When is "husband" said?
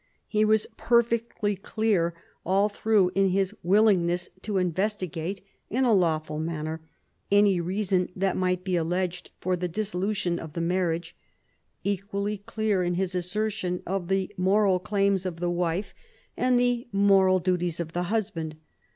18.09-18.55